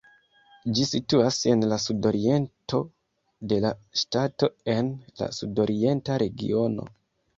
Ĝi 0.77 0.85
situas 0.91 1.35
en 1.51 1.65
la 1.73 1.77
sudoriento 1.83 2.81
de 3.53 3.61
la 3.67 3.71
ŝtato 4.03 4.51
en 4.77 4.91
la 5.23 5.29
Sudorienta 5.41 6.19
regiono. 6.27 6.89